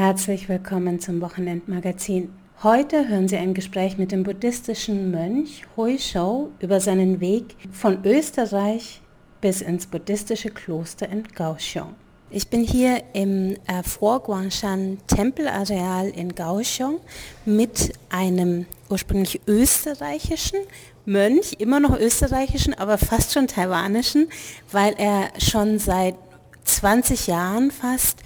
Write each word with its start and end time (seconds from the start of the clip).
Herzlich 0.00 0.48
willkommen 0.48 0.98
zum 0.98 1.20
Wochenendmagazin. 1.20 2.32
Heute 2.62 3.06
hören 3.10 3.28
Sie 3.28 3.36
ein 3.36 3.52
Gespräch 3.52 3.98
mit 3.98 4.12
dem 4.12 4.22
buddhistischen 4.22 5.10
Mönch 5.10 5.64
Hui 5.76 5.98
Shou 5.98 6.52
über 6.58 6.80
seinen 6.80 7.20
Weg 7.20 7.54
von 7.70 8.02
Österreich 8.06 9.02
bis 9.42 9.60
ins 9.60 9.86
buddhistische 9.86 10.48
Kloster 10.48 11.06
in 11.06 11.28
Kaohsiung. 11.28 11.96
Ich 12.30 12.48
bin 12.48 12.64
hier 12.64 13.02
im 13.12 13.56
äh, 13.66 13.82
Vorguangshan 13.82 14.96
Tempelareal 15.06 16.08
in 16.08 16.34
Kaohsiung 16.34 17.00
mit 17.44 17.92
einem 18.08 18.64
ursprünglich 18.88 19.42
österreichischen 19.46 20.60
Mönch, 21.04 21.56
immer 21.58 21.78
noch 21.78 21.94
österreichischen, 21.94 22.72
aber 22.72 22.96
fast 22.96 23.34
schon 23.34 23.48
taiwanischen, 23.48 24.30
weil 24.72 24.94
er 24.96 25.28
schon 25.38 25.78
seit 25.78 26.14
20 26.64 27.26
Jahren 27.26 27.70
fast 27.70 28.20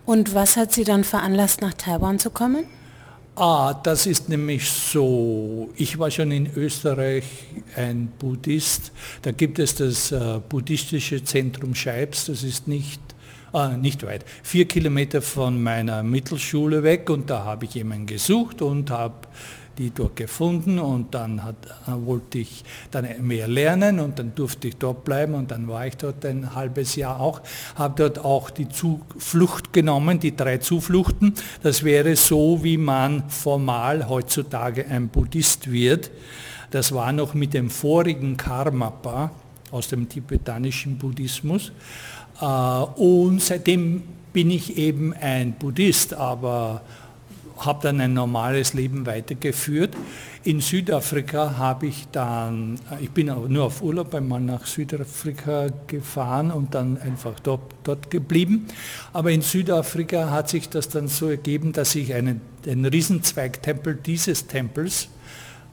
Und 0.05 0.35
was 0.35 0.57
hat 0.57 0.73
Sie 0.73 0.83
dann 0.83 1.05
veranlasst, 1.05 1.63
nach 1.63 1.75
Taiwan 1.75 2.19
zu 2.19 2.31
kommen? 2.31 2.65
Ah, 3.37 3.75
das 3.75 4.07
ist 4.07 4.29
nämlich 4.29 4.69
so. 4.69 5.71
Ich 5.77 5.99
war 5.99 6.11
schon 6.11 6.31
in 6.31 6.51
Österreich 6.57 7.25
ein 7.77 8.09
Buddhist. 8.19 8.93
Da 9.23 9.31
gibt 9.31 9.59
es 9.59 9.77
das 9.77 10.13
äh, 10.13 10.41
buddhistische 10.47 11.23
Zentrum 11.25 11.75
Scheibs. 11.75 12.27
Das 12.27 12.43
ist 12.43 12.69
nicht, 12.69 13.01
äh, 13.55 13.77
nicht 13.77 14.05
weit. 14.05 14.25
Vier 14.43 14.67
Kilometer 14.67 15.23
von 15.23 15.63
meiner 15.63 16.03
Mittelschule 16.03 16.83
weg. 16.83 17.09
Und 17.09 17.31
da 17.31 17.45
habe 17.45 17.65
ich 17.65 17.75
jemanden 17.75 18.07
gesucht 18.07 18.63
und 18.63 18.91
habe 18.91 19.29
die 19.81 19.91
dort 19.91 20.17
gefunden 20.17 20.79
und 20.79 21.15
dann 21.15 21.43
hat, 21.43 21.57
äh, 21.89 21.93
wollte 22.05 22.39
ich 22.39 22.65
dann 22.91 23.07
mehr 23.27 23.49
lernen 23.49 23.99
und 23.99 24.19
dann 24.19 24.35
durfte 24.35 24.69
ich 24.69 24.77
dort 24.77 25.05
bleiben 25.05 25.33
und 25.35 25.51
dann 25.51 25.69
war 25.69 25.87
ich 25.87 25.97
dort 25.97 26.25
ein 26.27 26.55
halbes 26.55 26.97
Jahr 26.97 27.19
auch, 27.19 27.41
habe 27.77 27.95
dort 27.97 28.19
auch 28.23 28.51
die 28.51 28.69
Zuflucht 28.69 29.73
genommen, 29.73 30.21
die 30.21 30.37
drei 30.37 30.59
Zufluchten. 30.59 31.33
Das 31.63 31.83
wäre 31.83 32.15
so, 32.15 32.63
wie 32.63 32.77
man 32.77 33.31
formal 33.31 34.07
heutzutage 34.11 34.87
ein 34.87 35.09
Buddhist 35.09 35.73
wird. 35.73 36.11
Das 36.71 36.93
war 36.93 37.13
noch 37.13 37.33
mit 37.33 37.55
dem 37.55 37.71
vorigen 37.71 38.37
Karmapa 38.37 39.31
aus 39.71 39.89
dem 39.89 40.11
tibetanischen 40.11 40.99
Buddhismus. 40.99 41.73
Äh, 42.39 42.45
und 42.45 43.41
seitdem 43.41 44.03
bin 44.35 44.51
ich 44.51 44.77
eben 44.77 45.15
ein 45.15 45.55
Buddhist, 45.55 46.13
aber 46.13 46.83
habe 47.61 47.81
dann 47.83 48.01
ein 48.01 48.15
normales 48.15 48.73
Leben 48.73 49.07
weitergeführt. 49.07 49.95
In 50.43 50.61
Südafrika 50.61 51.59
habe 51.59 51.87
ich 51.87 52.09
dann, 52.11 52.81
ich 53.01 53.11
bin 53.11 53.27
nur 53.49 53.65
auf 53.65 53.83
Urlaub 53.83 54.15
einmal 54.15 54.41
nach 54.41 54.67
Südafrika 54.67 55.69
gefahren 55.87 56.51
und 56.51 56.75
dann 56.75 56.99
einfach 56.99 57.39
dort, 57.41 57.75
dort 57.85 58.11
geblieben. 58.11 58.67
Aber 59.13 59.31
in 59.31 59.43
Südafrika 59.43 60.31
hat 60.31 60.49
sich 60.49 60.71
das 60.71 60.89
dann 60.89 61.09
so 61.09 61.29
ergeben, 61.29 61.73
dass 61.73 61.95
ich 61.95 62.15
einen, 62.15 62.41
den 62.65 62.87
Riesenzweigtempel 62.87 63.97
dieses 63.97 64.47
Tempels 64.47 65.09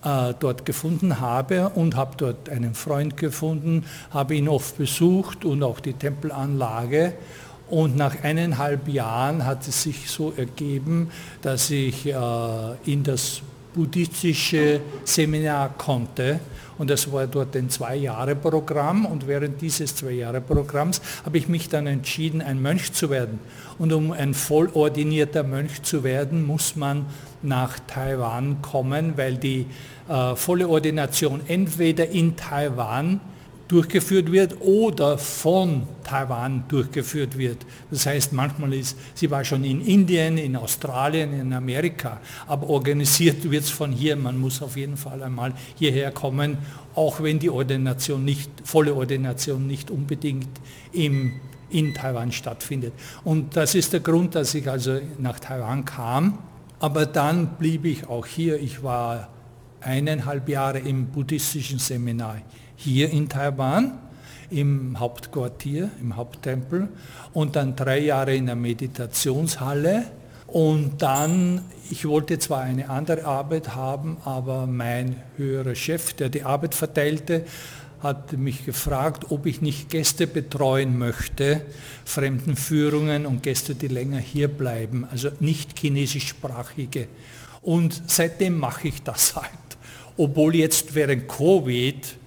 äh, 0.03 0.33
dort 0.39 0.65
gefunden 0.65 1.19
habe 1.19 1.69
und 1.69 1.95
habe 1.95 2.15
dort 2.17 2.49
einen 2.49 2.75
Freund 2.75 3.17
gefunden, 3.17 3.85
habe 4.11 4.35
ihn 4.35 4.47
oft 4.47 4.77
besucht 4.77 5.45
und 5.45 5.63
auch 5.63 5.79
die 5.79 5.93
Tempelanlage 5.93 7.13
und 7.69 7.97
nach 7.97 8.23
eineinhalb 8.23 8.87
Jahren 8.87 9.45
hat 9.45 9.67
es 9.67 9.83
sich 9.83 10.09
so 10.09 10.33
ergeben, 10.35 11.11
dass 11.41 11.69
ich 11.69 12.05
äh, 12.05 12.13
in 12.85 13.03
das 13.03 13.41
buddhistische 13.73 14.81
Seminar 15.03 15.73
konnte. 15.77 16.39
Und 16.77 16.89
das 16.89 17.11
war 17.11 17.27
dort 17.27 17.55
ein 17.55 17.69
Zwei-Jahre-Programm. 17.69 19.05
Und 19.05 19.27
während 19.27 19.61
dieses 19.61 19.95
Zwei-Jahre-Programms 19.95 21.01
habe 21.25 21.37
ich 21.37 21.47
mich 21.47 21.69
dann 21.69 21.87
entschieden, 21.87 22.41
ein 22.41 22.61
Mönch 22.61 22.93
zu 22.93 23.09
werden. 23.09 23.39
Und 23.77 23.93
um 23.93 24.11
ein 24.11 24.33
vollordinierter 24.33 25.43
Mönch 25.43 25.81
zu 25.83 26.03
werden, 26.03 26.45
muss 26.45 26.75
man 26.75 27.05
nach 27.41 27.79
Taiwan 27.85 28.61
kommen, 28.61 29.13
weil 29.17 29.37
die 29.37 29.65
äh, 30.07 30.35
volle 30.35 30.67
Ordination 30.69 31.41
entweder 31.47 32.09
in 32.09 32.35
Taiwan 32.35 33.19
durchgeführt 33.67 34.31
wird 34.31 34.61
oder 34.61 35.17
von 35.17 35.83
Taiwan 36.03 36.63
durchgeführt 36.67 37.37
wird. 37.37 37.65
Das 37.91 38.05
heißt, 38.05 38.31
manchmal 38.33 38.73
ist, 38.73 38.97
sie 39.13 39.29
war 39.29 39.43
schon 39.43 39.63
in 39.63 39.81
Indien, 39.81 40.37
in 40.37 40.55
Australien, 40.55 41.33
in 41.33 41.51
Amerika, 41.53 42.21
aber 42.47 42.69
organisiert 42.69 43.49
wird 43.49 43.63
es 43.63 43.69
von 43.69 43.91
hier. 43.91 44.15
Man 44.15 44.39
muss 44.39 44.61
auf 44.61 44.77
jeden 44.77 44.95
Fall 44.95 45.21
einmal 45.21 45.53
hierher 45.75 46.11
kommen, 46.11 46.57
auch 46.95 47.21
wenn 47.21 47.39
die 47.39 47.49
Ordination 47.49 48.23
nicht, 48.23 48.49
volle 48.63 48.95
Ordination 48.95 49.67
nicht 49.67 49.91
unbedingt 49.91 50.49
im, 50.93 51.33
in 51.69 51.93
Taiwan 51.93 52.31
stattfindet. 52.31 52.93
Und 53.23 53.55
das 53.57 53.75
ist 53.75 53.91
der 53.91 53.99
Grund, 53.99 54.35
dass 54.35 54.55
ich 54.55 54.69
also 54.69 54.99
nach 55.19 55.39
Taiwan 55.39 55.83
kam. 55.83 56.39
Aber 56.79 57.05
dann 57.05 57.57
blieb 57.57 57.85
ich 57.85 58.07
auch 58.07 58.25
hier. 58.25 58.61
Ich 58.61 58.83
war 58.83 59.29
eineinhalb 59.81 60.47
Jahre 60.47 60.79
im 60.79 61.07
buddhistischen 61.07 61.79
Seminar 61.79 62.41
hier 62.77 63.09
in 63.09 63.27
Taiwan 63.27 63.99
im 64.49 64.97
Hauptquartier, 64.99 65.89
im 65.99 66.15
Haupttempel 66.15 66.87
und 67.33 67.57
dann 67.57 67.75
drei 67.75 67.99
Jahre 67.99 68.33
in 68.35 68.45
der 68.45 68.55
Meditationshalle 68.55 70.05
und 70.47 71.01
dann, 71.01 71.65
ich 71.91 72.07
wollte 72.07 72.39
zwar 72.39 72.61
eine 72.61 72.89
andere 72.89 73.25
Arbeit 73.25 73.75
haben, 73.75 74.17
aber 74.23 74.65
mein 74.65 75.17
höherer 75.35 75.75
Chef, 75.75 76.13
der 76.13 76.29
die 76.29 76.43
Arbeit 76.43 76.73
verteilte, 76.73 77.43
hat 77.99 78.33
mich 78.33 78.65
gefragt, 78.65 79.31
ob 79.31 79.45
ich 79.45 79.61
nicht 79.61 79.89
Gäste 79.89 80.27
betreuen 80.27 80.97
möchte, 80.97 81.61
Fremdenführungen 82.05 83.25
und 83.25 83.43
Gäste, 83.43 83.75
die 83.75 83.87
länger 83.87 84.19
hier 84.19 84.47
bleiben, 84.47 85.05
also 85.11 85.29
nicht 85.39 85.77
chinesischsprachige. 85.77 87.07
Und 87.61 88.01
seitdem 88.07 88.57
mache 88.57 88.87
ich 88.87 89.03
das 89.03 89.35
halt. 89.35 89.49
Obwohl 90.15 90.55
jetzt 90.55 90.95
während 90.95 91.27
Covid 91.27 92.17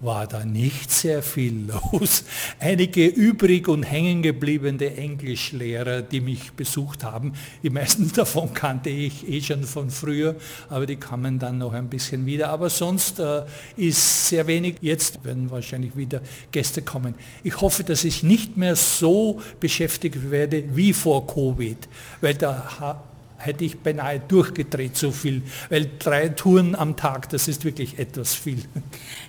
war 0.00 0.26
da 0.26 0.44
nicht 0.44 0.90
sehr 0.90 1.22
viel 1.22 1.70
los. 1.92 2.24
Einige 2.58 3.06
übrig 3.06 3.68
und 3.68 3.82
hängen 3.82 4.22
gebliebene 4.22 4.96
Englischlehrer, 4.96 6.02
die 6.02 6.20
mich 6.20 6.52
besucht 6.52 7.04
haben, 7.04 7.32
die 7.62 7.70
meisten 7.70 8.12
davon 8.14 8.52
kannte 8.52 8.90
ich 8.90 9.28
eh 9.28 9.40
schon 9.40 9.64
von 9.64 9.90
früher, 9.90 10.36
aber 10.68 10.86
die 10.86 10.96
kamen 10.96 11.38
dann 11.38 11.58
noch 11.58 11.72
ein 11.72 11.88
bisschen 11.88 12.26
wieder. 12.26 12.50
Aber 12.50 12.70
sonst 12.70 13.18
äh, 13.18 13.42
ist 13.76 14.28
sehr 14.28 14.46
wenig. 14.46 14.76
Jetzt 14.80 15.24
werden 15.24 15.50
wahrscheinlich 15.50 15.96
wieder 15.96 16.20
Gäste 16.50 16.82
kommen. 16.82 17.14
Ich 17.42 17.60
hoffe, 17.60 17.84
dass 17.84 18.04
ich 18.04 18.22
nicht 18.22 18.56
mehr 18.56 18.76
so 18.76 19.40
beschäftigt 19.60 20.30
werde 20.30 20.76
wie 20.76 20.92
vor 20.92 21.26
Covid, 21.26 21.88
weil 22.20 22.34
da 22.34 23.02
hätte 23.38 23.64
ich 23.64 23.78
beinahe 23.80 24.20
durchgedreht 24.20 24.96
so 24.96 25.10
viel, 25.10 25.42
weil 25.68 25.90
drei 25.98 26.28
Touren 26.28 26.74
am 26.74 26.96
Tag, 26.96 27.28
das 27.30 27.48
ist 27.48 27.64
wirklich 27.64 27.98
etwas 27.98 28.34
viel. 28.34 28.62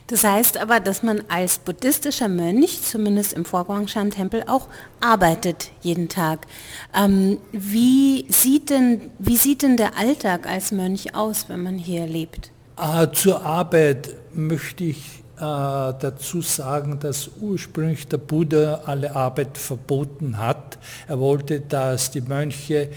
Das 0.07 0.23
heißt 0.23 0.57
aber, 0.57 0.79
dass 0.79 1.03
man 1.03 1.23
als 1.27 1.59
buddhistischer 1.59 2.27
Mönch, 2.27 2.81
zumindest 2.81 3.33
im 3.33 3.45
Vorguangshan-Tempel, 3.45 4.45
auch 4.47 4.67
arbeitet 5.01 5.71
jeden 5.81 6.09
Tag. 6.09 6.47
Ähm, 6.95 7.37
wie, 7.51 8.25
sieht 8.29 8.69
denn, 8.69 9.11
wie 9.19 9.37
sieht 9.37 9.61
denn 9.61 9.77
der 9.77 9.97
Alltag 9.97 10.47
als 10.47 10.71
Mönch 10.71 11.15
aus, 11.15 11.49
wenn 11.49 11.61
man 11.63 11.77
hier 11.77 12.05
lebt? 12.05 12.51
Äh, 12.77 13.07
zur 13.11 13.43
Arbeit 13.43 14.15
möchte 14.33 14.85
ich 14.85 15.23
äh, 15.37 15.39
dazu 15.39 16.41
sagen, 16.41 16.99
dass 16.99 17.29
ursprünglich 17.39 18.07
der 18.07 18.17
Buddha 18.17 18.81
alle 18.85 19.15
Arbeit 19.15 19.57
verboten 19.57 20.37
hat. 20.37 20.77
Er 21.07 21.19
wollte, 21.19 21.59
dass 21.59 22.11
die 22.11 22.21
Mönche 22.21 22.89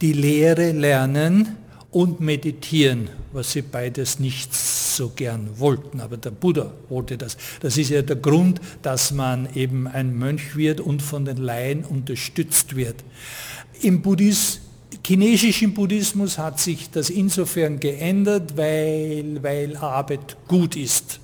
die 0.00 0.12
Lehre 0.12 0.72
lernen 0.72 1.56
und 1.90 2.20
meditieren, 2.20 3.10
was 3.32 3.52
sie 3.52 3.62
beides 3.62 4.18
nicht 4.18 4.54
so 4.54 5.10
gern 5.10 5.48
wollten. 5.58 6.00
Aber 6.00 6.16
der 6.16 6.30
Buddha 6.30 6.72
wollte 6.88 7.16
das. 7.16 7.36
Das 7.60 7.76
ist 7.76 7.90
ja 7.90 8.02
der 8.02 8.16
Grund, 8.16 8.60
dass 8.82 9.12
man 9.12 9.48
eben 9.54 9.86
ein 9.86 10.16
Mönch 10.16 10.56
wird 10.56 10.80
und 10.80 11.02
von 11.02 11.24
den 11.24 11.38
Laien 11.38 11.84
unterstützt 11.84 12.76
wird. 12.76 12.96
Im 13.82 14.02
Buddhismus 14.02 14.60
chinesischen 15.06 15.72
Buddhismus 15.74 16.38
hat 16.38 16.60
sich 16.60 16.90
das 16.90 17.10
insofern 17.10 17.80
geändert, 17.80 18.56
weil, 18.56 19.42
weil 19.42 19.76
Arbeit 19.76 20.36
gut 20.46 20.76
ist. 20.76 21.20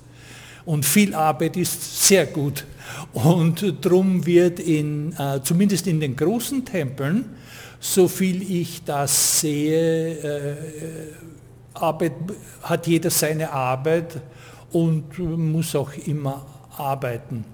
Und 0.65 0.85
viel 0.85 1.13
Arbeit 1.13 1.55
ist 1.57 2.05
sehr 2.07 2.25
gut. 2.25 2.65
Und 3.13 3.73
darum 3.81 4.25
wird 4.25 4.59
in, 4.59 5.13
äh, 5.13 5.41
zumindest 5.43 5.87
in 5.87 5.99
den 5.99 6.15
großen 6.15 6.65
Tempeln, 6.65 7.25
so 7.79 8.07
viel 8.07 8.41
ich 8.49 8.83
das 8.83 9.41
sehe, 9.41 10.11
äh, 10.17 10.55
Arbeit, 11.73 12.13
hat 12.63 12.87
jeder 12.87 13.09
seine 13.09 13.51
Arbeit 13.51 14.19
und 14.71 15.17
muss 15.19 15.75
auch 15.75 15.93
immer 16.05 16.45
arbeiten. 16.77 17.45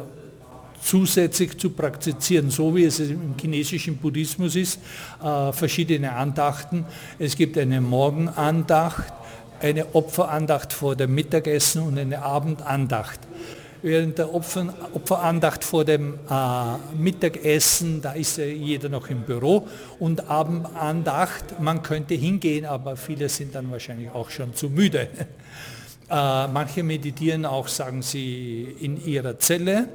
zusätzlich 0.81 1.59
zu 1.59 1.71
praktizieren, 1.71 2.49
so 2.49 2.73
wie 2.73 2.85
es 2.85 2.99
im 2.99 3.35
chinesischen 3.39 3.97
Buddhismus 3.97 4.55
ist, 4.55 4.79
äh, 5.21 5.51
verschiedene 5.51 6.13
Andachten. 6.13 6.85
Es 7.19 7.35
gibt 7.35 7.57
eine 7.57 7.81
Morgenandacht, 7.81 9.13
eine 9.59 9.93
Opferandacht 9.93 10.71
vor 10.71 10.95
dem 10.95 11.13
Mittagessen 11.13 11.83
und 11.83 11.99
eine 11.99 12.23
Abendandacht 12.23 13.19
während 13.81 14.17
der 14.17 14.33
Opfer, 14.33 14.73
Opferandacht 14.93 15.63
vor 15.63 15.85
dem 15.85 16.19
äh, 16.29 16.95
Mittagessen, 16.97 18.01
da 18.01 18.13
ist 18.13 18.37
ja 18.37 18.45
jeder 18.45 18.89
noch 18.89 19.09
im 19.09 19.21
Büro 19.21 19.67
und 19.99 20.29
Abendandacht, 20.29 21.59
man 21.59 21.81
könnte 21.81 22.13
hingehen, 22.13 22.65
aber 22.65 22.95
viele 22.95 23.29
sind 23.29 23.55
dann 23.55 23.71
wahrscheinlich 23.71 24.11
auch 24.11 24.29
schon 24.29 24.53
zu 24.53 24.69
müde. 24.69 25.07
Äh, 26.09 26.47
manche 26.49 26.83
meditieren 26.83 27.45
auch, 27.45 27.69
sagen 27.69 28.01
sie, 28.01 28.63
in 28.81 29.01
ihrer 29.05 29.39
Zelle. 29.39 29.87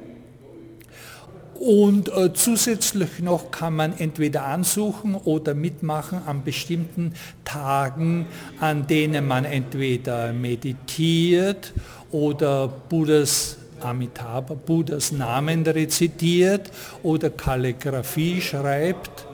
Und 1.59 2.09
äh, 2.09 2.33
zusätzlich 2.33 3.19
noch 3.19 3.51
kann 3.51 3.75
man 3.75 3.95
entweder 3.95 4.45
ansuchen 4.45 5.13
oder 5.13 5.53
mitmachen 5.53 6.21
an 6.25 6.43
bestimmten 6.43 7.13
Tagen, 7.45 8.25
an 8.59 8.87
denen 8.87 9.27
man 9.27 9.45
entweder 9.45 10.33
meditiert 10.33 11.71
oder 12.11 12.67
Buddhas 12.67 13.57
Amitabha 13.81 14.53
Buddhas 14.53 15.11
Namen 15.11 15.65
rezitiert 15.65 16.71
oder 17.03 17.29
Kalligraphie 17.29 18.41
schreibt 18.41 19.25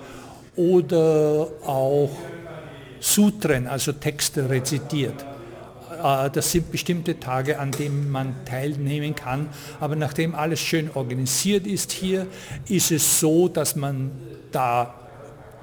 oder 0.56 1.48
auch 1.66 2.12
Sutren, 3.00 3.68
also 3.68 3.92
Texte 3.92 4.50
rezitiert. 4.50 5.26
Äh, 6.02 6.30
das 6.30 6.52
sind 6.52 6.72
bestimmte 6.72 7.20
Tage, 7.20 7.60
an 7.60 7.72
denen 7.72 8.10
man 8.10 8.36
teilnehmen 8.46 9.16
kann. 9.16 9.50
Aber 9.80 9.96
nachdem 9.96 10.36
alles 10.36 10.60
schön 10.60 10.90
organisiert 10.94 11.68
ist 11.68 11.92
hier, 11.92 12.28
ist 12.68 12.92
es 12.92 13.20
so, 13.20 13.48
dass 13.48 13.76
man 13.76 14.12
da 14.52 14.94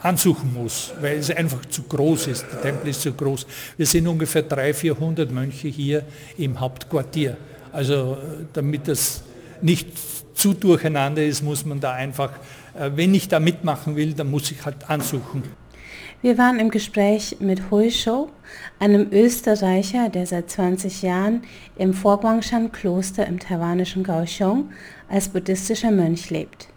ansuchen 0.02 0.54
muss, 0.54 0.92
weil 1.00 1.18
es 1.18 1.30
einfach 1.30 1.64
zu 1.66 1.82
groß 1.82 2.28
ist. 2.28 2.46
Der 2.52 2.62
Tempel 2.62 2.90
ist 2.90 3.02
zu 3.02 3.12
groß. 3.12 3.46
Wir 3.76 3.86
sind 3.86 4.06
ungefähr 4.06 4.42
300, 4.42 4.76
400 4.76 5.30
Mönche 5.30 5.68
hier 5.68 6.04
im 6.38 6.58
Hauptquartier. 6.58 7.36
Also 7.72 8.18
damit 8.52 8.88
das 8.88 9.22
nicht 9.62 9.88
zu 10.34 10.54
durcheinander 10.54 11.24
ist, 11.24 11.42
muss 11.42 11.64
man 11.64 11.80
da 11.80 11.92
einfach, 11.92 12.32
äh, 12.74 12.90
wenn 12.94 13.14
ich 13.14 13.28
da 13.28 13.40
mitmachen 13.40 13.96
will, 13.96 14.14
dann 14.14 14.30
muss 14.30 14.50
ich 14.50 14.64
halt 14.64 14.88
ansuchen. 14.88 15.42
Wir 16.22 16.36
waren 16.36 16.58
im 16.58 16.70
Gespräch 16.70 17.36
mit 17.40 17.70
Hui 17.70 17.90
Shou, 17.90 18.28
einem 18.78 19.08
Österreicher, 19.10 20.10
der 20.10 20.26
seit 20.26 20.50
20 20.50 21.00
Jahren 21.00 21.42
im 21.76 21.94
Vorguangshan-Kloster 21.94 23.26
im 23.26 23.38
taiwanischen 23.38 24.02
Kaohsiung 24.02 24.70
als 25.08 25.30
buddhistischer 25.30 25.90
Mönch 25.90 26.28
lebt. 26.28 26.68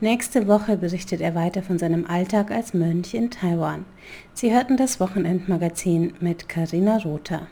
Nächste 0.00 0.46
Woche 0.48 0.76
berichtet 0.76 1.20
er 1.20 1.34
weiter 1.34 1.62
von 1.62 1.78
seinem 1.78 2.06
Alltag 2.06 2.50
als 2.50 2.74
Mönch 2.74 3.14
in 3.14 3.30
Taiwan. 3.30 3.86
Sie 4.34 4.52
hörten 4.52 4.76
das 4.76 5.00
Wochenendmagazin 5.00 6.14
mit 6.20 6.48
Karina 6.48 6.98
Rother. 6.98 7.46